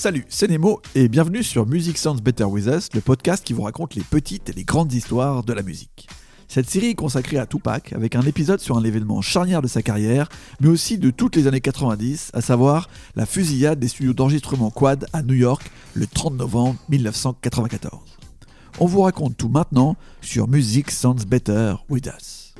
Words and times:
Salut, 0.00 0.24
c'est 0.30 0.48
Nemo 0.48 0.80
et 0.94 1.08
bienvenue 1.08 1.42
sur 1.42 1.66
Music 1.66 1.98
Sounds 1.98 2.22
Better 2.22 2.44
With 2.44 2.64
Us, 2.68 2.88
le 2.94 3.02
podcast 3.02 3.44
qui 3.44 3.52
vous 3.52 3.64
raconte 3.64 3.94
les 3.94 4.02
petites 4.02 4.48
et 4.48 4.54
les 4.54 4.64
grandes 4.64 4.94
histoires 4.94 5.44
de 5.44 5.52
la 5.52 5.60
musique. 5.60 6.08
Cette 6.48 6.70
série 6.70 6.86
est 6.86 6.94
consacrée 6.94 7.36
à 7.36 7.44
Tupac 7.44 7.92
avec 7.92 8.16
un 8.16 8.22
épisode 8.22 8.60
sur 8.60 8.78
un 8.78 8.82
événement 8.82 9.20
charnière 9.20 9.60
de 9.60 9.68
sa 9.68 9.82
carrière, 9.82 10.30
mais 10.62 10.68
aussi 10.68 10.96
de 10.96 11.10
toutes 11.10 11.36
les 11.36 11.46
années 11.48 11.60
90, 11.60 12.30
à 12.32 12.40
savoir 12.40 12.88
la 13.14 13.26
fusillade 13.26 13.78
des 13.78 13.88
studios 13.88 14.14
d'enregistrement 14.14 14.70
Quad 14.70 15.06
à 15.12 15.22
New 15.22 15.34
York 15.34 15.70
le 15.92 16.06
30 16.06 16.34
novembre 16.34 16.78
1994. 16.88 18.00
On 18.78 18.86
vous 18.86 19.02
raconte 19.02 19.36
tout 19.36 19.50
maintenant 19.50 19.96
sur 20.22 20.48
Music 20.48 20.90
Sounds 20.90 21.26
Better 21.26 21.74
With 21.90 22.06
Us. 22.06 22.54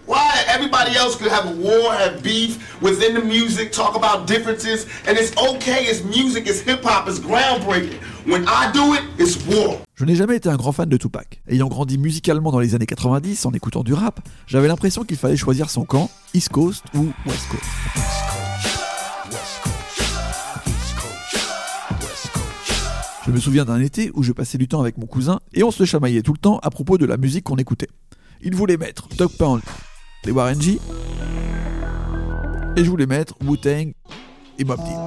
Je 9.95 10.05
n'ai 10.05 10.15
jamais 10.15 10.37
été 10.37 10.49
un 10.49 10.57
grand 10.57 10.73
fan 10.73 10.89
de 10.89 10.97
Tupac. 10.97 11.41
Ayant 11.49 11.69
grandi 11.69 11.99
musicalement 11.99 12.51
dans 12.51 12.59
les 12.59 12.75
années 12.75 12.87
90 12.87 13.47
en 13.47 13.53
écoutant 13.53 13.83
du 13.83 13.95
rap, 13.95 14.21
j'avais 14.47 14.69
l'impression 14.69 15.05
qu'il 15.05 15.17
fallait 15.17 15.37
choisir 15.37 15.71
son 15.71 15.85
camp, 15.85 16.11
East 16.35 16.49
Coast 16.49 16.85
ou 16.95 17.09
West 17.27 17.49
Coast. 17.51 17.65
Je 23.27 23.31
me 23.31 23.39
souviens 23.39 23.65
d'un 23.65 23.81
été 23.81 24.11
où 24.15 24.25
je 24.25 24.33
passais 24.33 24.59
du 24.59 24.67
temps 24.67 24.81
avec 24.81 24.99
mon 24.99 25.07
cousin 25.07 25.39
et 25.53 25.63
on 25.63 25.71
se 25.71 25.85
chamaillait 25.85 26.23
tout 26.23 26.33
le 26.33 26.39
temps 26.39 26.59
à 26.65 26.71
propos 26.71 26.99
de 26.99 27.07
la 27.07 27.17
musique 27.17 27.45
qu'on 27.45 27.57
écoutait. 27.57 27.91
Il 28.43 28.57
voulait 28.57 28.79
mettre 28.79 29.09
Dog 29.17 29.31
Pound, 29.39 29.61
les 30.25 30.33
Warren 30.33 30.61
G, 30.61 30.79
et 32.77 32.85
je 32.85 32.91
voulais 32.91 33.07
mettre 33.07 33.35
Wu-Tang 33.45 33.93
et 34.59 34.65
Mob 34.65 34.79
Deep. 34.79 34.99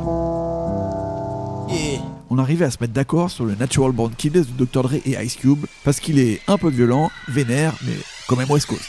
On 2.30 2.40
arrivait 2.40 2.66
à 2.66 2.72
se 2.72 2.78
mettre 2.82 2.94
d'accord 2.94 3.30
sur 3.30 3.46
le 3.46 3.54
Natural 3.56 3.92
Born 3.92 4.14
Killers 4.16 4.46
de 4.58 4.66
Dr. 4.66 4.84
Dre 4.84 4.96
et 5.06 5.24
Ice 5.24 5.36
Cube 5.36 5.66
parce 5.84 6.00
qu'il 6.00 6.18
est 6.18 6.42
un 6.48 6.58
peu 6.58 6.70
violent, 6.70 7.12
vénère, 7.28 7.76
mais 7.86 7.94
quand 8.28 8.36
même 8.36 8.50
West 8.50 8.66
Coast. 8.66 8.82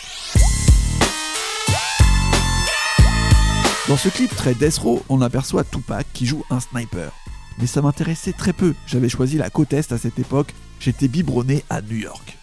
Dans 3.86 3.98
ce 3.98 4.08
clip 4.08 4.34
très 4.34 4.54
death 4.54 4.78
row, 4.78 5.02
on 5.10 5.20
aperçoit 5.20 5.62
Tupac 5.62 6.06
qui 6.14 6.24
joue 6.24 6.42
un 6.48 6.60
sniper. 6.60 7.12
Mais 7.58 7.66
ça 7.66 7.82
m'intéressait 7.82 8.32
très 8.32 8.54
peu, 8.54 8.74
j'avais 8.86 9.10
choisi 9.10 9.36
la 9.36 9.50
côte 9.50 9.74
Est 9.74 9.92
à 9.92 9.98
cette 9.98 10.18
époque, 10.18 10.54
j'étais 10.80 11.06
biberonné 11.06 11.64
à 11.68 11.82
New 11.82 11.96
York. 11.96 12.38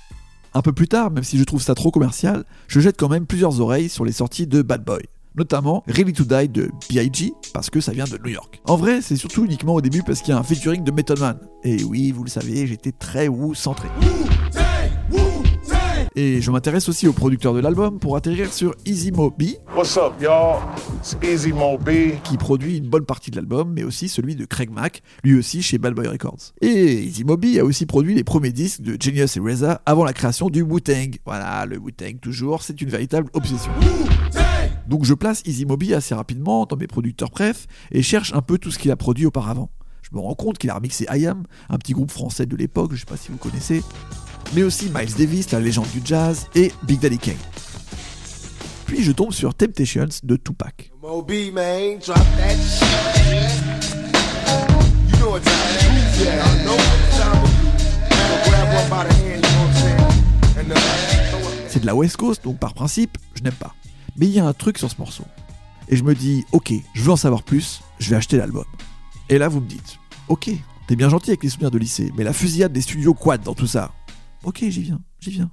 Un 0.53 0.61
peu 0.61 0.73
plus 0.73 0.87
tard, 0.89 1.11
même 1.11 1.23
si 1.23 1.37
je 1.37 1.43
trouve 1.45 1.61
ça 1.61 1.75
trop 1.75 1.91
commercial, 1.91 2.43
je 2.67 2.81
jette 2.81 2.97
quand 2.97 3.07
même 3.07 3.25
plusieurs 3.25 3.61
oreilles 3.61 3.87
sur 3.87 4.03
les 4.03 4.11
sorties 4.11 4.47
de 4.47 4.61
Bad 4.61 4.83
Boy. 4.83 5.01
Notamment 5.35 5.81
Ready 5.87 6.11
to 6.11 6.25
Die 6.25 6.49
de 6.49 6.69
B.I.G. 6.89 7.31
parce 7.53 7.69
que 7.69 7.79
ça 7.79 7.93
vient 7.93 8.03
de 8.03 8.17
New 8.17 8.31
York. 8.31 8.61
En 8.65 8.75
vrai, 8.75 9.01
c'est 9.01 9.15
surtout 9.15 9.45
uniquement 9.45 9.75
au 9.75 9.81
début 9.81 10.03
parce 10.03 10.21
qu'il 10.21 10.33
y 10.33 10.37
a 10.37 10.39
un 10.39 10.43
featuring 10.43 10.83
de 10.83 10.91
Method 10.91 11.19
Man. 11.19 11.37
Et 11.63 11.83
oui, 11.85 12.11
vous 12.11 12.25
le 12.25 12.29
savez, 12.29 12.67
j'étais 12.67 12.91
très 12.91 13.29
Wu 13.29 13.55
centré. 13.55 13.87
Et 16.17 16.41
je 16.41 16.51
m'intéresse 16.51 16.89
aussi 16.89 17.07
au 17.07 17.13
producteur 17.13 17.53
de 17.53 17.61
l'album 17.61 17.97
pour 17.97 18.17
atterrir 18.17 18.51
sur 18.51 18.75
Easy 18.85 19.13
Mo 19.13 19.29
B. 19.29 19.43
What's 19.77 19.95
up, 19.95 20.11
y'all? 20.19 20.59
It's 20.97 21.15
Easy 21.23 21.53
Mo 21.53 21.77
B. 21.77 22.19
Qui 22.25 22.35
produit 22.35 22.79
une 22.79 22.89
bonne 22.89 23.05
partie 23.05 23.31
de 23.31 23.37
l'album, 23.37 23.71
mais 23.71 23.85
aussi 23.85 24.09
celui 24.09 24.35
de 24.35 24.43
Craig 24.43 24.69
Mack, 24.69 25.03
lui 25.23 25.35
aussi 25.35 25.61
chez 25.61 25.77
Bad 25.77 25.93
Boy 25.93 26.07
Records. 26.07 26.51
Et 26.59 27.01
Easy 27.01 27.23
Mo 27.23 27.37
B 27.37 27.57
a 27.57 27.63
aussi 27.63 27.85
produit 27.85 28.13
les 28.13 28.25
premiers 28.25 28.51
disques 28.51 28.81
de 28.81 28.97
Genius 29.01 29.37
et 29.37 29.39
Reza 29.39 29.81
avant 29.85 30.03
la 30.03 30.11
création 30.11 30.49
du 30.49 30.63
Wu-Tang. 30.63 31.15
Voilà, 31.25 31.65
le 31.65 31.77
Wu-Tang 31.77 32.19
toujours, 32.19 32.61
c'est 32.61 32.81
une 32.81 32.89
véritable 32.89 33.29
obsession. 33.31 33.71
Donc 34.87 35.05
je 35.05 35.13
place 35.13 35.41
Easy 35.45 35.65
Moby 35.65 35.93
assez 35.93 36.13
rapidement 36.13 36.65
dans 36.65 36.75
mes 36.75 36.87
producteurs 36.87 37.31
préf 37.31 37.67
et 37.91 38.01
cherche 38.01 38.33
un 38.33 38.41
peu 38.41 38.57
tout 38.57 38.69
ce 38.69 38.79
qu'il 38.79 38.91
a 38.91 38.97
produit 38.97 39.25
auparavant. 39.25 39.69
Je 40.11 40.17
me 40.17 40.21
rends 40.21 40.35
compte 40.35 40.57
qu'il 40.57 40.69
a 40.69 40.75
remixé 40.75 41.05
IAM, 41.09 41.43
un 41.69 41.77
petit 41.77 41.93
groupe 41.93 42.11
français 42.11 42.45
de 42.45 42.57
l'époque, 42.57 42.91
je 42.93 42.99
sais 42.99 43.05
pas 43.05 43.15
si 43.15 43.31
vous 43.31 43.37
connaissez, 43.37 43.81
mais 44.53 44.63
aussi 44.63 44.91
Miles 44.93 45.13
Davis, 45.17 45.51
la 45.51 45.61
légende 45.61 45.87
du 45.93 46.01
jazz, 46.03 46.47
et 46.53 46.73
Big 46.83 46.99
Daddy 46.99 47.17
Kane. 47.17 47.35
Puis 48.87 49.03
je 49.03 49.13
tombe 49.13 49.31
sur 49.31 49.53
Temptations 49.55 50.09
de 50.23 50.35
Tupac. 50.35 50.91
Uh. 51.01 51.21
C'est 61.69 61.79
de 61.79 61.85
la 61.85 61.95
West 61.95 62.17
Coast, 62.17 62.43
donc 62.43 62.59
par 62.59 62.73
principe, 62.73 63.17
je 63.35 63.43
n'aime 63.43 63.53
pas. 63.53 63.73
Mais 64.17 64.25
il 64.25 64.33
y 64.33 64.39
a 64.39 64.45
un 64.45 64.51
truc 64.51 64.77
sur 64.77 64.91
ce 64.91 64.97
morceau. 64.99 65.23
Et 65.87 65.95
je 65.95 66.03
me 66.03 66.13
dis, 66.13 66.43
ok, 66.51 66.73
je 66.93 67.01
veux 67.01 67.11
en 67.11 67.15
savoir 67.15 67.43
plus, 67.43 67.81
je 67.99 68.09
vais 68.09 68.17
acheter 68.17 68.35
l'album. 68.35 68.65
Et 69.29 69.37
là, 69.37 69.47
vous 69.47 69.61
me 69.61 69.67
dites, 69.67 70.00
ok, 70.31 70.49
t'es 70.87 70.95
bien 70.95 71.09
gentil 71.09 71.31
avec 71.31 71.43
les 71.43 71.49
souvenirs 71.49 71.71
de 71.71 71.77
lycée, 71.77 72.13
mais 72.15 72.23
la 72.23 72.31
fusillade 72.31 72.71
des 72.71 72.79
studios 72.79 73.13
quad 73.13 73.43
dans 73.43 73.53
tout 73.53 73.67
ça. 73.67 73.91
Ok, 74.45 74.59
j'y 74.61 74.81
viens, 74.81 75.01
j'y 75.19 75.31
viens. 75.31 75.51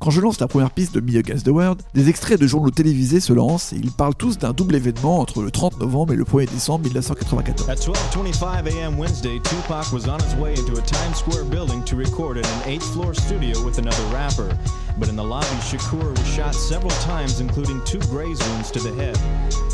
Quand 0.00 0.10
je 0.10 0.20
lance 0.20 0.38
la 0.38 0.46
première 0.46 0.70
piste 0.70 0.94
de 0.94 1.00
Me 1.00 1.18
Against 1.18 1.44
the 1.44 1.48
World, 1.48 1.82
des 1.92 2.08
extraits 2.08 2.40
de 2.40 2.46
journaux 2.46 2.70
télévisés 2.70 3.18
se 3.18 3.32
lancent 3.32 3.72
et 3.72 3.76
ils 3.82 3.90
parlent 3.90 4.14
tous 4.14 4.38
d'un 4.38 4.52
double 4.52 4.76
événement 4.76 5.18
entre 5.18 5.42
le 5.42 5.50
30 5.50 5.80
novembre 5.80 6.12
et 6.12 6.16
le 6.16 6.22
1er 6.22 6.48
décembre 6.48 6.84
1994. 6.84 7.68
At 7.68 7.74
12:25 7.74 8.68
a.m. 8.68 8.96
Wednesday, 8.96 9.40
Tupac 9.42 9.92
was 9.92 10.08
on 10.08 10.18
his 10.20 10.36
way 10.40 10.54
into 10.54 10.78
a 10.78 10.82
Times 10.82 11.16
Square 11.16 11.46
building 11.50 11.82
to 11.84 11.96
record 11.96 12.36
in 12.36 12.44
an 12.44 12.68
eighth-floor 12.68 13.12
studio 13.12 13.60
with 13.64 13.78
another 13.78 14.04
rapper. 14.12 14.56
But 14.98 15.08
in 15.08 15.16
the 15.16 15.24
lobby, 15.24 15.46
Shakur 15.62 16.10
was 16.10 16.26
shot 16.26 16.54
several 16.54 16.94
times, 17.04 17.40
including 17.40 17.80
two 17.84 18.00
graze 18.08 18.38
wounds 18.50 18.70
to 18.72 18.80
the 18.80 18.94
head. 18.94 19.18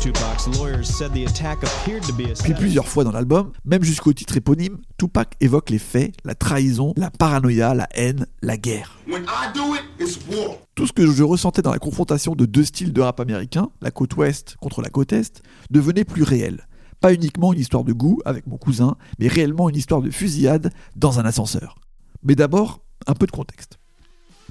Tupac's 0.01 0.47
lawyers 0.57 0.87
said 0.87 1.13
the 1.13 1.25
attack 1.25 1.63
appeared 1.63 2.03
to 2.03 2.13
be 2.13 2.31
a 2.31 2.33
Puis 2.33 2.53
plusieurs 2.53 2.87
fois 2.87 3.03
dans 3.03 3.11
l'album, 3.11 3.51
même 3.63 3.83
jusqu'au 3.83 4.13
titre 4.13 4.37
éponyme, 4.37 4.77
Tupac 4.97 5.35
évoque 5.41 5.71
les 5.71 5.79
faits, 5.79 6.13
la 6.23 6.35
trahison, 6.35 6.93
la 6.95 7.11
paranoïa, 7.11 7.73
la 7.73 7.87
haine, 7.91 8.27
la 8.41 8.57
guerre. 8.57 8.97
When 9.07 9.23
I 9.23 9.53
do 9.53 9.75
it, 9.75 9.83
it's 9.99 10.19
war. 10.29 10.57
Tout 10.73 10.87
ce 10.87 10.93
que 10.93 11.05
je 11.05 11.23
ressentais 11.23 11.61
dans 11.61 11.71
la 11.71 11.79
confrontation 11.79 12.33
de 12.33 12.45
deux 12.45 12.63
styles 12.63 12.93
de 12.93 13.01
rap 13.01 13.19
américain, 13.19 13.69
la 13.81 13.91
côte 13.91 14.15
ouest 14.15 14.55
contre 14.61 14.81
la 14.81 14.89
côte 14.89 15.11
est, 15.11 15.41
devenait 15.69 16.05
plus 16.05 16.23
réel. 16.23 16.67
Pas 17.01 17.13
uniquement 17.13 17.51
une 17.51 17.59
histoire 17.59 17.83
de 17.83 17.91
goût 17.91 18.21
avec 18.23 18.47
mon 18.47 18.57
cousin, 18.57 18.95
mais 19.19 19.27
réellement 19.27 19.69
une 19.69 19.75
histoire 19.75 20.01
de 20.01 20.09
fusillade 20.09 20.71
dans 20.95 21.19
un 21.19 21.25
ascenseur. 21.25 21.75
Mais 22.23 22.35
d'abord, 22.35 22.79
un 23.05 23.13
peu 23.13 23.25
de 23.25 23.31
contexte. 23.31 23.79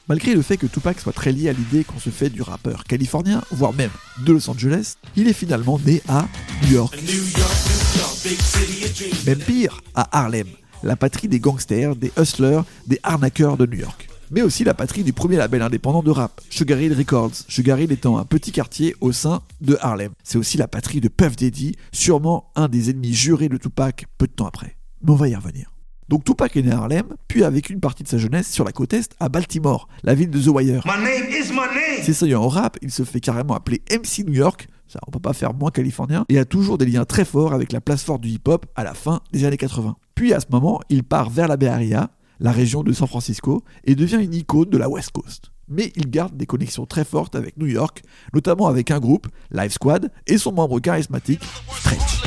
Malgré 0.09 0.34
le 0.34 0.43
fait 0.43 0.59
que 0.59 0.66
Tupac 0.66 1.00
soit 1.00 1.15
très 1.15 1.33
lié 1.33 1.49
à 1.49 1.54
l'idée 1.54 1.84
qu'on 1.84 1.99
se 1.99 2.10
fait 2.10 2.28
du 2.28 2.43
rappeur 2.43 2.84
californien, 2.84 3.41
voire 3.50 3.72
même 3.72 3.91
de 4.27 4.33
Los 4.33 4.50
Angeles, 4.50 4.97
il 5.16 5.27
est 5.28 5.33
finalement 5.33 5.81
né 5.87 6.03
à 6.06 6.28
New 6.65 6.72
York. 6.72 6.94
Même 9.27 9.39
pire, 9.39 9.83
à 9.95 10.19
Harlem, 10.19 10.47
la 10.83 10.97
patrie 10.97 11.29
des 11.29 11.41
gangsters, 11.41 11.95
des 11.95 12.11
hustlers, 12.19 12.62
des 12.87 12.99
arnaqueurs 13.03 13.59
de 13.59 13.67
New 13.67 13.79
York. 13.79 14.09
Mais 14.31 14.41
aussi 14.41 14.65
la 14.65 14.73
patrie 14.73 15.05
du 15.05 15.12
premier 15.12 15.37
label 15.37 15.61
indépendant 15.61 16.03
de 16.03 16.11
rap, 16.11 16.41
Sugar 16.49 16.81
Hill 16.81 16.95
Records, 16.95 17.34
Sugar 17.49 17.79
Hill 17.79 17.93
étant 17.93 18.17
un 18.17 18.25
petit 18.25 18.51
quartier 18.51 18.97
au 19.03 19.13
sein 19.13 19.43
de 19.61 19.77
Harlem. 19.79 20.13
C'est 20.23 20.39
aussi 20.39 20.57
la 20.57 20.69
patrie 20.69 21.03
de 21.03 21.09
Puff 21.09 21.37
Daddy, 21.37 21.77
sûrement 21.93 22.51
un 22.57 22.69
des 22.69 22.89
ennemis 22.89 23.13
jurés 23.13 23.51
de 23.51 23.59
Tupac 23.59 24.07
peu 24.17 24.27
de 24.27 24.33
temps 24.33 24.47
après. 24.47 24.79
Mais 25.03 25.11
on 25.11 25.17
va 25.17 25.29
y 25.29 25.34
revenir. 25.34 25.71
Donc 26.09 26.25
Tupac 26.25 26.57
est 26.57 26.63
né 26.63 26.73
à 26.73 26.79
Harlem, 26.79 27.05
puis 27.29 27.45
a 27.45 27.51
vécu 27.51 27.75
une 27.75 27.81
partie 27.81 28.05
de 28.05 28.09
sa 28.09 28.17
jeunesse 28.17 28.51
sur 28.51 28.65
la 28.65 28.73
côte 28.73 28.95
est 28.95 29.15
à 29.21 29.29
Baltimore, 29.29 29.87
la 30.03 30.15
ville 30.15 30.31
de 30.31 30.41
The 30.41 30.49
Wire. 30.49 30.84
S'essayant 32.03 32.43
au 32.43 32.49
rap, 32.49 32.79
il 32.81 32.91
se 32.91 33.05
fait 33.05 33.21
carrément 33.21 33.55
appeler 33.55 33.83
MC 33.91 34.25
New 34.27 34.34
York, 34.34 34.69
ça 34.87 35.00
on 35.06 35.11
peut 35.11 35.21
pas 35.21 35.33
faire 35.33 35.55
moins 35.55 35.71
californien, 35.71 36.25
et 36.28 36.39
a 36.39 36.45
toujours 36.45 36.78
des 36.78 36.87
liens 36.87 37.05
très 37.05 37.25
forts 37.25 37.53
avec 37.53 37.72
la 37.72 37.81
place 37.81 38.03
forte 38.03 38.21
du 38.21 38.28
hip-hop 38.28 38.67
à 38.77 38.84
la 38.84 38.95
fin 38.95 39.21
des 39.33 39.45
années 39.45 39.56
80. 39.56 39.97
Puis 40.15 40.33
à 40.33 40.41
ce 40.41 40.47
moment, 40.50 40.81
il 40.89 41.03
part 41.03 41.31
vers 41.31 41.49
la 41.49 41.56
Bay 41.56 41.69
Area, 41.69 42.11
la 42.41 42.53
région 42.53 42.83
de 42.83 42.93
San 42.93 43.09
Francisco, 43.09 43.65
et 43.84 43.95
devient 43.95 44.22
une 44.22 44.34
icône 44.34 44.71
de 44.71 44.78
la 44.78 44.89
West 44.89 45.11
Coast. 45.11 45.50
Mais 45.69 45.93
il 45.97 46.11
garde 46.11 46.37
des 46.37 46.47
connexions 46.47 46.87
très 46.87 47.05
fortes 47.05 47.34
avec 47.34 47.56
New 47.56 47.67
York, 47.67 48.03
notamment 48.34 48.67
avec 48.67 48.91
un 48.91 49.00
groupe, 49.00 49.28
Live 49.50 49.72
Squad, 49.72 50.12
et 50.27 50.39
son 50.39 50.53
membre 50.53 50.78
charismatique, 50.81 51.43
Stretch. 51.78 52.22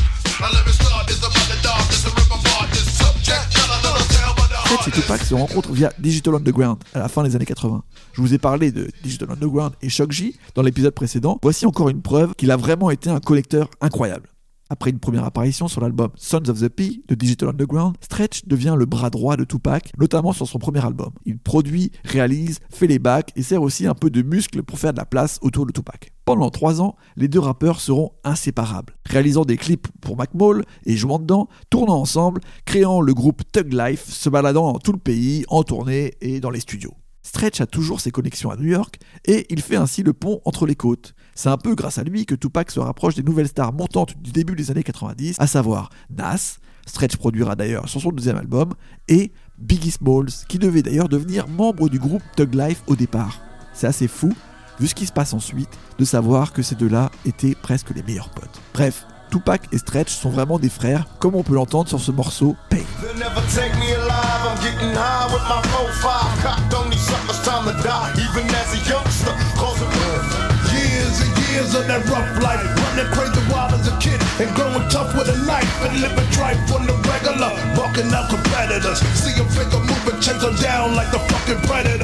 Stretch 4.68 4.90
et 4.90 4.92
Tupac 4.92 5.22
se 5.22 5.34
rencontrent 5.34 5.72
via 5.72 5.94
Digital 5.98 6.36
Underground 6.36 6.78
à 6.94 7.00
la 7.00 7.08
fin 7.08 7.24
des 7.24 7.38
années 7.38 7.46
80. 7.46 7.86
Je 8.12 8.19
vous 8.19 8.34
ai 8.34 8.38
parlé 8.38 8.74
de 8.74 8.90
Digital 9.02 9.31
Underground 9.31 9.72
et 9.81 9.88
Shock 9.88 10.12
J 10.12 10.36
dans 10.56 10.62
l'épisode 10.62 10.94
précédent. 10.94 11.40
Voici 11.42 11.66
encore 11.66 11.88
une 11.88 12.02
preuve 12.02 12.36
qu'il 12.36 12.52
a 12.52 12.58
vraiment 12.58 12.92
été 12.92 13.10
un 13.10 13.22
collecteur 13.22 13.69
incroyable. 13.80 14.28
Après 14.69 14.90
une 14.90 15.00
première 15.00 15.24
apparition 15.24 15.69
sur 15.69 15.80
l'album 15.80 16.10
Sons 16.16 16.50
of 16.50 16.60
the 16.60 16.68
P 16.68 17.02
de 17.08 17.16
Digital 17.16 17.48
Underground, 17.48 17.96
Stretch 18.02 18.44
devient 18.46 18.75
le 18.78 18.86
bras 18.86 19.10
droit 19.10 19.38
de 19.38 19.46
Tupac, 19.46 19.94
notamment 19.98 20.34
sur 20.34 20.50
son 20.50 20.60
premier 20.60 20.84
album. 20.84 21.12
Il 21.25 21.40
produit, 21.40 21.94
réalise, 22.04 22.60
fait 22.69 22.88
les 22.88 23.00
bacs 23.00 23.31
et 23.38 23.44
sert 23.44 23.62
aussi 23.62 23.88
un 23.88 23.96
peu 23.96 24.10
de 24.10 24.22
muscle 24.22 24.64
pour 24.64 24.80
faire 24.80 24.92
de 24.92 24.98
la 25.00 25.06
place 25.06 25.40
autour 25.42 25.66
de 25.66 25.72
Tupac. 25.72 26.12
Pendant 26.27 26.50
trois 26.50 26.81
ans, 26.81 26.97
les 27.15 27.29
deux 27.29 27.39
rappeurs 27.39 27.79
seront 27.79 28.12
inséparables, 28.25 28.97
réalisant 29.06 29.45
des 29.45 29.56
clips 29.56 29.88
pour 30.01 30.18
Mac 30.18 30.33
Mall 30.33 30.65
et 30.85 30.97
jouant 30.97 31.19
dedans, 31.19 31.47
tournant 31.69 32.01
ensemble, 32.01 32.41
créant 32.65 33.00
le 33.00 33.13
groupe 33.13 33.44
Tug 33.50 33.71
Life, 33.71 34.03
se 34.09 34.27
baladant 34.27 34.74
dans 34.74 34.79
tout 34.79 34.91
le 34.91 34.97
pays, 34.97 35.45
en 35.47 35.63
tournée 35.63 36.15
et 36.19 36.41
dans 36.41 36.50
les 36.50 36.59
studios. 36.59 36.94
Stretch 37.24 37.62
a 37.62 37.65
toujours 37.65 38.01
ses 38.01 38.12
connexions 38.12 38.51
à 38.51 38.57
New 38.57 38.68
York 38.68 39.00
et 39.24 39.45
il 39.50 39.62
fait 39.62 39.77
ainsi 39.77 40.03
le 40.03 40.12
pont 40.12 40.41
entre 40.44 40.65
les 40.65 40.75
côtes. 40.75 41.13
C'est 41.33 41.47
un 41.47 41.57
peu 41.57 41.75
grâce 41.75 41.97
à 41.97 42.03
lui 42.03 42.25
que 42.25 42.35
Tupac 42.35 42.71
se 42.71 42.81
rapproche 42.81 43.15
des 43.15 43.23
nouvelles 43.23 43.47
stars 43.47 43.71
montantes 43.71 44.21
du 44.21 44.33
début 44.33 44.56
des 44.56 44.69
années 44.69 44.83
90, 44.83 45.38
à 45.39 45.47
savoir 45.47 45.91
Nas, 46.09 46.57
Stretch 46.85 47.15
produira 47.15 47.56
d'ailleurs 47.56 47.88
sur 47.88 48.01
son 48.01 48.09
deuxième 48.09 48.35
album, 48.35 48.73
et 49.07 49.31
Biggie 49.57 49.91
Smalls, 49.91 50.45
qui 50.50 50.59
devait 50.59 50.81
d'ailleurs 50.81 51.07
devenir 51.07 51.47
membre 51.47 51.88
du 51.88 52.00
groupe 52.00 52.23
Thug 52.35 52.53
Life 52.53 52.83
au 52.88 52.97
départ. 52.97 53.39
C'est 53.73 53.88
assez 53.88 54.09
fou, 54.09 54.33
vu 54.79 54.88
ce 54.88 54.95
qui 54.95 55.06
se 55.06 55.12
passe 55.12 55.33
ensuite, 55.33 55.69
de 55.97 56.06
savoir 56.06 56.53
que 56.53 56.62
ces 56.62 56.75
deux-là 56.75 57.12
étaient 57.25 57.56
presque 57.56 57.89
les 57.95 58.03
meilleurs 58.03 58.29
potes. 58.29 58.62
Bref, 58.74 59.06
Tupac 59.29 59.68
et 59.71 59.77
Stretch 59.77 60.09
sont 60.09 60.29
vraiment 60.29 60.59
des 60.59 60.69
frères, 60.69 61.06
comme 61.19 61.35
on 61.35 61.44
peut 61.44 61.56
l'entendre 61.56 61.89
sur 61.89 62.00
ce 62.00 62.12
morceau 62.12 62.56
Pain. 62.69 62.77
They'll 63.01 63.18
never 63.18 63.41
take 63.53 63.75
me 63.75 63.94
alive. 63.94 64.41
I'm 64.47 64.57
getting 64.63 64.95
high 64.95 65.27
with 65.27 65.44
my 65.44 65.62
4-5. 65.68 66.41
Cocked 66.41 66.74
on 66.74 66.89
these 66.89 67.01
suckers, 67.01 67.41
time 67.44 67.65
to 67.65 67.75
die. 67.83 68.13
Even 68.15 68.47
as 68.56 68.74
a 68.74 68.79
youngster, 68.88 69.35
cause 69.59 69.81
it 69.81 70.47
Years 70.71 71.19
and 71.21 71.33
years 71.51 71.75
of 71.75 71.88
that 71.88 72.06
rough 72.07 72.31
life. 72.39 72.63
Running 72.63 73.12
crazy 73.12 73.41
wild 73.51 73.73
as 73.73 73.88
a 73.88 73.95
kid. 74.00 74.21
And 74.39 74.47
growing 74.56 74.88
tough 74.88 75.12
with 75.18 75.27
a 75.27 75.38
knife. 75.44 75.68
And 75.83 76.00
living 76.00 76.30
tripe 76.31 76.57
on 76.71 76.88
the 76.88 76.95
regular. 77.03 77.51
Bucking 77.75 78.07
out 78.15 78.30
competitors. 78.31 79.03
See 79.19 79.35
a 79.35 79.44
finger 79.51 79.81
moving, 79.83 80.06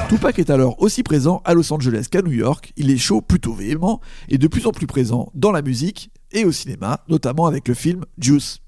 Tupac 0.07 0.39
est 0.39 0.49
alors 0.49 0.81
aussi 0.81 1.03
présent 1.03 1.41
à 1.43 1.53
Los 1.53 1.73
Angeles 1.73 2.07
qu'à 2.09 2.21
New 2.21 2.31
York. 2.31 2.71
Il 2.77 2.89
est 2.89 2.97
chaud, 2.97 3.19
plutôt 3.19 3.53
véhément, 3.53 3.99
et 4.29 4.37
de 4.37 4.47
plus 4.47 4.65
en 4.65 4.71
plus 4.71 4.87
présent 4.87 5.29
dans 5.33 5.51
la 5.51 5.61
musique 5.61 6.09
et 6.31 6.45
au 6.45 6.53
cinéma, 6.53 7.01
notamment 7.09 7.47
avec 7.47 7.67
le 7.67 7.73
film 7.73 8.05
Juice. 8.17 8.59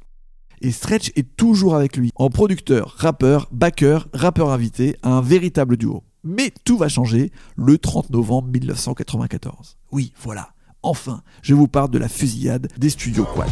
Et 0.60 0.72
Stretch 0.72 1.12
est 1.16 1.38
toujours 1.38 1.76
avec 1.76 1.96
lui, 1.96 2.12
en 2.16 2.30
producteur, 2.30 2.96
rappeur, 2.98 3.48
backer, 3.52 4.10
rappeur 4.14 4.50
invité, 4.50 4.98
un 5.04 5.22
véritable 5.22 5.78
duo. 5.78 6.04
Mais 6.26 6.52
tout 6.66 6.78
va 6.78 6.90
changer 6.90 7.32
le 7.56 7.78
30 7.78 8.10
novembre 8.10 8.50
1994. 8.50 9.78
Oui, 9.94 10.12
voilà. 10.22 10.50
Enfin, 10.84 11.22
je 11.42 11.54
vous 11.54 11.70
parle 11.70 11.92
de 11.92 11.98
la 11.98 12.10
fusillade 12.10 12.68
des 12.78 12.90
studios 12.90 13.26
Quad. 13.34 13.50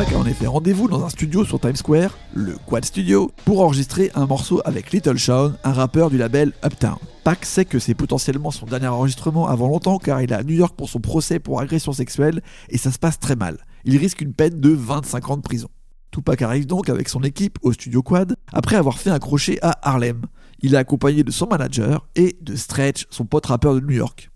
Tupac 0.00 0.14
a 0.14 0.18
en 0.18 0.24
effet 0.24 0.46
rendez-vous 0.46 0.88
dans 0.88 1.04
un 1.04 1.10
studio 1.10 1.44
sur 1.44 1.60
Times 1.60 1.76
Square, 1.76 2.16
le 2.32 2.56
Quad 2.64 2.86
Studio, 2.86 3.30
pour 3.44 3.60
enregistrer 3.60 4.10
un 4.14 4.24
morceau 4.24 4.62
avec 4.64 4.92
Little 4.92 5.18
Sean, 5.18 5.52
un 5.62 5.72
rappeur 5.74 6.08
du 6.08 6.16
label 6.16 6.54
Uptown. 6.64 6.96
Pac 7.22 7.44
sait 7.44 7.66
que 7.66 7.78
c'est 7.78 7.92
potentiellement 7.92 8.50
son 8.50 8.64
dernier 8.64 8.86
enregistrement 8.86 9.46
avant 9.46 9.68
longtemps 9.68 9.98
car 9.98 10.22
il 10.22 10.32
est 10.32 10.34
à 10.34 10.42
New 10.42 10.54
York 10.54 10.74
pour 10.74 10.88
son 10.88 11.00
procès 11.00 11.38
pour 11.38 11.60
agression 11.60 11.92
sexuelle 11.92 12.40
et 12.70 12.78
ça 12.78 12.90
se 12.90 12.98
passe 12.98 13.18
très 13.18 13.36
mal. 13.36 13.58
Il 13.84 13.98
risque 13.98 14.22
une 14.22 14.32
peine 14.32 14.58
de 14.58 14.70
25 14.70 15.28
ans 15.28 15.36
de 15.36 15.42
prison. 15.42 15.68
Tupac 16.12 16.40
arrive 16.40 16.64
donc 16.64 16.88
avec 16.88 17.10
son 17.10 17.22
équipe 17.22 17.58
au 17.60 17.74
studio 17.74 18.02
Quad 18.02 18.36
après 18.54 18.76
avoir 18.76 18.98
fait 18.98 19.10
un 19.10 19.18
crochet 19.18 19.58
à 19.60 19.86
Harlem. 19.86 20.22
Il 20.62 20.72
est 20.72 20.78
accompagné 20.78 21.24
de 21.24 21.30
son 21.30 21.46
manager 21.46 22.08
et 22.16 22.38
de 22.40 22.56
Stretch, 22.56 23.06
son 23.10 23.26
pote 23.26 23.44
rappeur 23.44 23.74
de 23.74 23.80
New 23.80 23.96
York. 23.96 24.30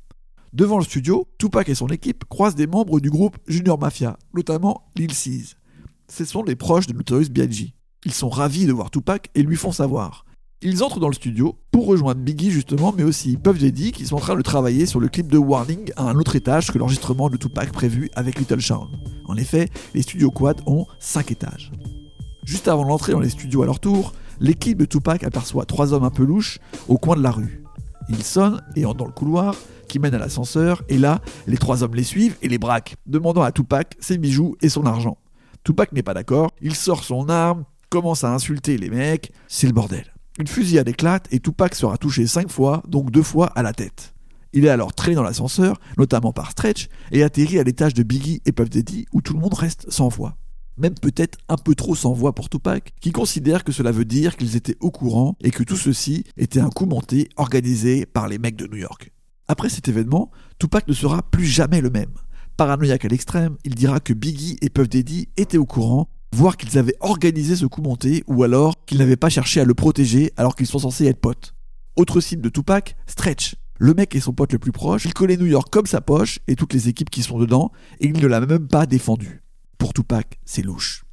Devant 0.54 0.78
le 0.78 0.84
studio, 0.84 1.26
Tupac 1.36 1.68
et 1.68 1.74
son 1.74 1.88
équipe 1.88 2.26
croisent 2.28 2.54
des 2.54 2.68
membres 2.68 3.00
du 3.00 3.10
groupe 3.10 3.38
Junior 3.48 3.76
Mafia, 3.76 4.16
notamment 4.34 4.82
Lil 4.94 5.12
Cease. 5.12 5.56
Ce 6.08 6.24
sont 6.24 6.44
les 6.44 6.54
proches 6.54 6.86
de 6.86 6.92
Notorious 6.92 7.28
B.I.G. 7.28 7.74
Ils 8.04 8.12
sont 8.12 8.28
ravis 8.28 8.64
de 8.64 8.72
voir 8.72 8.92
Tupac 8.92 9.30
et 9.34 9.42
lui 9.42 9.56
font 9.56 9.72
savoir. 9.72 10.24
Ils 10.62 10.84
entrent 10.84 11.00
dans 11.00 11.08
le 11.08 11.14
studio 11.14 11.58
pour 11.72 11.86
rejoindre 11.86 12.20
Biggie 12.20 12.52
justement, 12.52 12.94
mais 12.96 13.02
aussi 13.02 13.36
Puff 13.36 13.58
Daddy 13.58 13.90
qui 13.90 14.06
sont 14.06 14.14
en 14.14 14.20
train 14.20 14.36
de 14.36 14.42
travailler 14.42 14.86
sur 14.86 15.00
le 15.00 15.08
clip 15.08 15.26
de 15.26 15.38
Warning 15.38 15.90
à 15.96 16.04
un 16.04 16.14
autre 16.14 16.36
étage 16.36 16.70
que 16.70 16.78
l'enregistrement 16.78 17.28
de 17.30 17.36
Tupac 17.36 17.72
prévu 17.72 18.08
avec 18.14 18.38
Little 18.38 18.62
Sean. 18.62 18.86
En 19.26 19.36
effet, 19.36 19.68
les 19.92 20.02
studios 20.02 20.30
Quad 20.30 20.60
ont 20.66 20.86
5 21.00 21.32
étages. 21.32 21.72
Juste 22.44 22.68
avant 22.68 22.84
l'entrée 22.84 23.10
dans 23.10 23.18
les 23.18 23.30
studios 23.30 23.64
à 23.64 23.66
leur 23.66 23.80
tour, 23.80 24.12
l'équipe 24.38 24.78
de 24.78 24.84
Tupac 24.84 25.24
aperçoit 25.24 25.64
trois 25.64 25.92
hommes 25.92 26.04
un 26.04 26.10
peu 26.10 26.24
louches 26.24 26.60
au 26.86 26.96
coin 26.96 27.16
de 27.16 27.22
la 27.22 27.32
rue. 27.32 27.64
Ils 28.08 28.22
sonnent 28.22 28.62
et 28.76 28.84
entrent 28.84 28.98
dans 28.98 29.06
le 29.06 29.12
couloir 29.12 29.56
qui 29.86 29.98
mène 29.98 30.14
à 30.14 30.18
l'ascenseur, 30.18 30.82
et 30.88 30.98
là, 30.98 31.20
les 31.46 31.56
trois 31.56 31.82
hommes 31.82 31.94
les 31.94 32.04
suivent 32.04 32.36
et 32.42 32.48
les 32.48 32.58
braquent, 32.58 32.96
demandant 33.06 33.42
à 33.42 33.52
Tupac 33.52 33.96
ses 34.00 34.18
bijoux 34.18 34.56
et 34.62 34.68
son 34.68 34.86
argent. 34.86 35.18
Tupac 35.64 35.92
n'est 35.92 36.02
pas 36.02 36.14
d'accord, 36.14 36.50
il 36.60 36.74
sort 36.74 37.04
son 37.04 37.28
arme, 37.28 37.64
commence 37.88 38.24
à 38.24 38.32
insulter 38.32 38.76
les 38.76 38.90
mecs, 38.90 39.32
c'est 39.48 39.66
le 39.66 39.72
bordel. 39.72 40.14
Une 40.38 40.48
fusillade 40.48 40.88
éclate 40.88 41.28
et 41.30 41.38
Tupac 41.38 41.74
sera 41.74 41.96
touché 41.96 42.26
5 42.26 42.50
fois, 42.50 42.82
donc 42.88 43.10
deux 43.10 43.22
fois 43.22 43.46
à 43.54 43.62
la 43.62 43.72
tête. 43.72 44.14
Il 44.52 44.64
est 44.64 44.68
alors 44.68 44.92
traîné 44.92 45.16
dans 45.16 45.22
l'ascenseur, 45.22 45.80
notamment 45.98 46.32
par 46.32 46.50
Stretch, 46.50 46.88
et 47.12 47.22
atterrit 47.22 47.58
à 47.58 47.64
l'étage 47.64 47.94
de 47.94 48.02
Biggie 48.02 48.40
et 48.44 48.52
Puff 48.52 48.70
Daddy 48.70 49.06
où 49.12 49.20
tout 49.20 49.34
le 49.34 49.40
monde 49.40 49.54
reste 49.54 49.90
sans 49.90 50.08
voix. 50.08 50.36
Même 50.76 50.94
peut-être 50.94 51.38
un 51.48 51.56
peu 51.56 51.74
trop 51.74 51.94
sans 51.94 52.12
voix 52.12 52.34
pour 52.34 52.48
Tupac, 52.48 52.92
qui 53.00 53.12
considère 53.12 53.62
que 53.62 53.72
cela 53.72 53.92
veut 53.92 54.04
dire 54.04 54.36
qu'ils 54.36 54.56
étaient 54.56 54.76
au 54.80 54.90
courant 54.90 55.36
et 55.40 55.50
que 55.50 55.62
tout 55.62 55.76
ceci 55.76 56.24
était 56.36 56.60
un 56.60 56.70
coup 56.70 56.86
monté 56.86 57.28
organisé 57.36 58.06
par 58.06 58.26
les 58.26 58.38
mecs 58.38 58.56
de 58.56 58.66
New 58.66 58.78
York. 58.78 59.12
Après 59.46 59.68
cet 59.68 59.88
événement, 59.88 60.30
Tupac 60.58 60.88
ne 60.88 60.94
sera 60.94 61.22
plus 61.22 61.44
jamais 61.44 61.82
le 61.82 61.90
même. 61.90 62.12
Paranoïaque 62.56 63.04
à 63.04 63.08
l'extrême, 63.08 63.56
il 63.64 63.74
dira 63.74 64.00
que 64.00 64.14
Biggie 64.14 64.56
et 64.62 64.70
Puff 64.70 64.88
Daddy 64.88 65.28
étaient 65.36 65.58
au 65.58 65.66
courant, 65.66 66.08
voire 66.32 66.56
qu'ils 66.56 66.78
avaient 66.78 66.96
organisé 67.00 67.54
ce 67.54 67.66
coup 67.66 67.82
monté, 67.82 68.24
ou 68.26 68.42
alors 68.42 68.84
qu'ils 68.86 68.98
n'avaient 68.98 69.16
pas 69.16 69.28
cherché 69.28 69.60
à 69.60 69.64
le 69.64 69.74
protéger 69.74 70.32
alors 70.36 70.56
qu'ils 70.56 70.66
sont 70.66 70.78
censés 70.78 71.06
être 71.06 71.20
potes. 71.20 71.54
Autre 71.96 72.20
cible 72.20 72.42
de 72.42 72.48
Tupac, 72.48 72.96
Stretch. 73.06 73.56
Le 73.78 73.92
mec 73.92 74.14
est 74.14 74.20
son 74.20 74.32
pote 74.32 74.52
le 74.52 74.58
plus 74.58 74.72
proche, 74.72 75.04
il 75.04 75.12
connaît 75.12 75.36
New 75.36 75.46
York 75.46 75.68
comme 75.70 75.86
sa 75.86 76.00
poche 76.00 76.38
et 76.46 76.56
toutes 76.56 76.72
les 76.72 76.88
équipes 76.88 77.10
qui 77.10 77.22
sont 77.22 77.38
dedans, 77.38 77.70
et 78.00 78.06
il 78.06 78.18
ne 78.18 78.26
l'a 78.26 78.40
même 78.40 78.68
pas 78.68 78.86
défendu. 78.86 79.42
Pour 79.76 79.92
Tupac, 79.92 80.38
c'est 80.44 80.62
louche. 80.62 81.04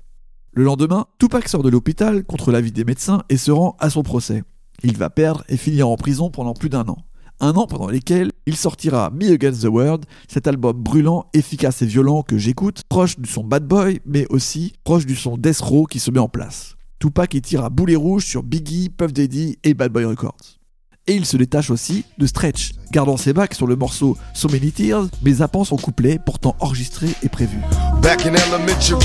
Le 0.54 0.64
lendemain, 0.64 1.08
Tupac 1.20 1.50
sort 1.50 1.64
de 1.64 1.70
l'hôpital 1.70 2.24
contre 2.24 2.52
l'avis 2.52 2.72
des 2.72 2.86
médecins 2.86 3.24
et 3.30 3.38
se 3.38 3.52
rend 3.52 3.76
à 3.80 3.90
son 3.90 4.04
procès. 4.04 4.44
Il 4.84 4.96
va 4.96 5.10
perdre 5.10 5.44
et 5.50 5.58
finir 5.58 5.90
en 5.90 5.98
prison 5.98 6.30
pendant 6.30 6.54
plus 6.54 6.70
d'un 6.70 6.88
an 6.88 7.06
un 7.42 7.56
an 7.56 7.68
pendant 7.68 7.90
lesquels 7.90 8.32
il 8.46 8.56
sortira 8.56 9.10
Me 9.10 9.34
Against 9.34 9.64
the 9.64 9.66
World, 9.66 10.06
cet 10.28 10.48
album 10.48 10.82
brûlant, 10.82 11.26
efficace 11.34 11.82
et 11.82 11.86
violent 11.86 12.22
que 12.22 12.38
j'écoute, 12.38 12.84
proche 12.88 13.20
du 13.20 13.30
son 13.30 13.44
Bad 13.44 13.68
Boy, 13.68 14.00
mais 14.06 14.26
aussi 14.30 14.74
proche 14.84 15.06
du 15.06 15.16
son 15.16 15.38
Death 15.38 15.60
Row 15.60 15.86
qui 15.86 16.00
se 16.00 16.12
met 16.12 16.20
en 16.20 16.30
place. 16.30 16.76
Tupac 17.00 17.34
y 17.34 17.42
tire 17.42 17.66
à 17.66 17.70
boulet 17.70 17.96
rouge 17.96 18.26
sur 18.26 18.44
Biggie, 18.44 18.90
Puff 18.90 19.12
Daddy 19.12 19.58
et 19.64 19.74
Bad 19.74 19.92
Boy 19.92 20.06
Records. 20.06 20.60
Et 21.08 21.16
il 21.16 21.26
se 21.26 21.36
détache 21.36 21.72
aussi 21.72 22.06
de 22.20 22.28
Stretch, 22.28 22.74
gardant 22.92 23.18
ses 23.18 23.34
bacs 23.34 23.56
sur 23.56 23.66
le 23.66 23.76
morceau 23.76 24.16
So 24.36 24.48
Many 24.50 24.72
Tears, 24.72 25.08
mais 25.24 25.34
zappant 25.34 25.64
son 25.64 25.78
couplet 25.78 26.20
pourtant 26.24 26.56
enregistré 26.60 27.08
et 27.24 27.30
prévu. 27.30 27.58
Back 28.04 28.28
in 28.28 28.36
elementary, 28.36 29.02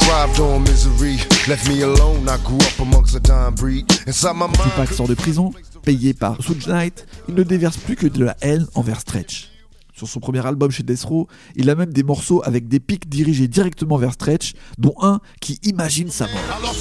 thrived 0.00 0.40
on 0.40 0.60
misery. 0.60 1.18
Left 1.46 1.68
me 1.68 1.82
alone, 1.82 2.26
I 2.26 2.38
grew 2.42 2.56
up 2.56 2.80
amongst 2.80 3.14
a 3.14 3.20
dying 3.20 3.54
breed. 3.54 3.84
Inside 4.06 4.34
my 4.34 4.46
mind. 4.46 4.54
Tupac 4.62 4.92
sort 4.94 5.08
de 5.08 5.14
prison, 5.14 5.52
payé 5.86 6.14
par 6.14 6.42
Suge 6.42 6.66
Knight, 6.66 7.06
il 7.28 7.34
ne 7.36 7.44
déverse 7.44 7.76
plus 7.76 7.94
que 7.94 8.08
de 8.08 8.24
la 8.24 8.36
haine 8.40 8.66
envers 8.74 9.00
Stretch. 9.00 9.52
Sur 9.94 10.08
son 10.08 10.18
premier 10.18 10.44
album 10.44 10.72
chez 10.72 10.82
Death 10.82 11.04
Row, 11.04 11.28
il 11.54 11.70
a 11.70 11.76
même 11.76 11.92
des 11.92 12.02
morceaux 12.02 12.42
avec 12.44 12.66
des 12.66 12.80
pics 12.80 13.08
dirigés 13.08 13.46
directement 13.46 13.96
vers 13.96 14.12
Stretch, 14.12 14.54
dont 14.78 14.94
un 15.00 15.20
qui 15.40 15.60
imagine 15.62 16.10
sa 16.10 16.26
mort. 16.26 16.72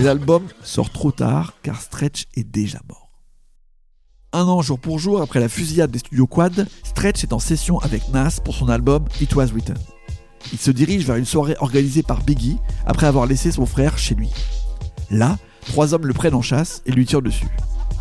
L'album 0.00 0.46
sort 0.62 0.90
trop 0.90 1.12
tard 1.12 1.52
car 1.62 1.82
Stretch 1.82 2.24
est 2.34 2.44
déjà 2.44 2.78
mort. 2.88 3.07
Un 4.34 4.42
an 4.42 4.60
jour 4.60 4.78
pour 4.78 4.98
jour 4.98 5.22
après 5.22 5.40
la 5.40 5.48
fusillade 5.48 5.90
des 5.90 6.00
studios 6.00 6.26
Quad, 6.26 6.68
Stretch 6.84 7.24
est 7.24 7.32
en 7.32 7.38
session 7.38 7.78
avec 7.78 8.10
Nas 8.10 8.40
pour 8.44 8.54
son 8.54 8.68
album 8.68 9.06
It 9.22 9.34
Was 9.34 9.46
Written. 9.46 9.78
Il 10.52 10.58
se 10.58 10.70
dirige 10.70 11.06
vers 11.06 11.16
une 11.16 11.24
soirée 11.24 11.56
organisée 11.60 12.02
par 12.02 12.22
Biggie 12.22 12.58
après 12.84 13.06
avoir 13.06 13.24
laissé 13.24 13.50
son 13.50 13.64
frère 13.64 13.96
chez 13.96 14.14
lui. 14.14 14.28
Là, 15.10 15.38
trois 15.64 15.94
hommes 15.94 16.06
le 16.06 16.12
prennent 16.12 16.34
en 16.34 16.42
chasse 16.42 16.82
et 16.84 16.92
lui 16.92 17.06
tirent 17.06 17.22
dessus. 17.22 17.48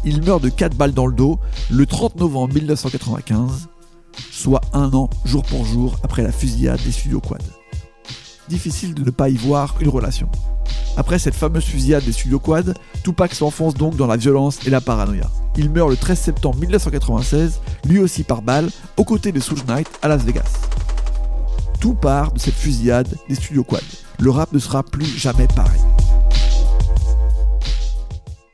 Il 0.03 0.21
meurt 0.21 0.43
de 0.43 0.49
4 0.49 0.75
balles 0.75 0.93
dans 0.93 1.07
le 1.07 1.15
dos 1.15 1.39
le 1.71 1.85
30 1.85 2.17
novembre 2.17 2.55
1995, 2.55 3.69
soit 4.29 4.61
un 4.73 4.93
an 4.93 5.09
jour 5.23 5.43
pour 5.43 5.63
jour 5.63 5.97
après 6.03 6.23
la 6.23 6.33
fusillade 6.33 6.83
des 6.83 6.91
studios 6.91 7.21
Quad. 7.21 7.43
Difficile 8.49 8.93
de 8.93 9.03
ne 9.03 9.11
pas 9.11 9.29
y 9.29 9.37
voir 9.37 9.75
une 9.79 9.89
relation. 9.89 10.29
Après 10.97 11.19
cette 11.19 11.35
fameuse 11.35 11.63
fusillade 11.63 12.03
des 12.03 12.11
studios 12.11 12.39
Quad, 12.39 12.75
Tupac 13.03 13.33
s'enfonce 13.35 13.75
donc 13.75 13.95
dans 13.95 14.07
la 14.07 14.17
violence 14.17 14.65
et 14.65 14.71
la 14.71 14.81
paranoïa. 14.81 15.29
Il 15.55 15.69
meurt 15.69 15.91
le 15.91 15.95
13 15.95 16.19
septembre 16.19 16.57
1996, 16.59 17.61
lui 17.87 17.99
aussi 17.99 18.23
par 18.23 18.41
balle, 18.41 18.69
aux 18.97 19.03
côtés 19.03 19.31
de 19.31 19.39
Suge 19.39 19.63
Knight 19.65 19.87
à 20.01 20.07
Las 20.07 20.23
Vegas. 20.23 20.51
Tout 21.79 21.93
part 21.93 22.31
de 22.31 22.39
cette 22.39 22.55
fusillade 22.55 23.15
des 23.29 23.35
studios 23.35 23.63
Quad. 23.63 23.83
Le 24.19 24.31
rap 24.31 24.51
ne 24.51 24.57
sera 24.57 24.81
plus 24.81 25.05
jamais 25.05 25.47
pareil. 25.47 25.79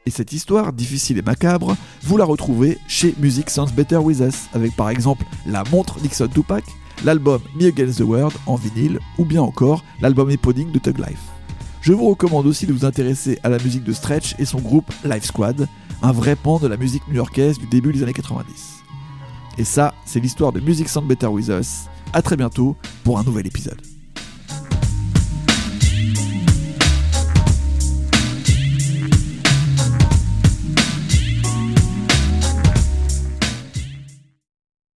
Et 0.05 0.11
cette 0.11 0.33
histoire, 0.33 0.73
difficile 0.73 1.17
et 1.17 1.21
macabre, 1.21 1.77
vous 2.03 2.17
la 2.17 2.25
retrouvez 2.25 2.77
chez 2.89 3.15
Music 3.19 3.49
Sounds 3.49 3.71
Better 3.73 3.97
With 3.97 4.19
Us, 4.19 4.49
avec 4.53 4.75
par 4.75 4.89
exemple 4.89 5.23
la 5.47 5.63
montre 5.71 6.01
Nixon 6.01 6.27
Tupac, 6.27 6.65
l'album 7.05 7.39
Me 7.55 7.67
Against 7.67 7.99
the 7.99 8.01
World 8.01 8.35
en 8.45 8.55
vinyle, 8.55 8.99
ou 9.17 9.23
bien 9.23 9.41
encore 9.41 9.81
l'album 10.01 10.29
éponyme 10.29 10.71
de 10.71 10.79
Tug 10.79 10.97
Life. 10.97 11.21
Je 11.83 11.91
vous 11.91 12.07
recommande 12.09 12.47
aussi 12.47 12.65
de 12.65 12.71
vous 12.71 12.85
intéresser 12.85 13.39
à 13.43 13.49
la 13.49 13.57
musique 13.57 13.83
de 13.83 13.91
Stretch 13.91 14.35
et 14.39 14.45
son 14.45 14.61
groupe 14.61 14.89
Life 15.03 15.25
Squad, 15.25 15.67
un 16.01 16.11
vrai 16.13 16.37
pan 16.37 16.57
de 16.57 16.67
la 16.67 16.77
musique 16.77 17.05
new-yorkaise 17.09 17.59
du 17.59 17.67
début 17.67 17.91
des 17.91 18.03
années 18.03 18.13
90. 18.13 18.83
Et 19.57 19.65
ça, 19.65 19.93
c'est 20.05 20.21
l'histoire 20.21 20.53
de 20.53 20.61
Music 20.61 20.87
Sound 20.87 21.09
Better 21.09 21.27
With 21.27 21.49
Us. 21.49 21.87
A 22.13 22.21
très 22.21 22.37
bientôt 22.37 22.77
pour 23.03 23.19
un 23.19 23.23
nouvel 23.23 23.47
épisode. 23.47 23.92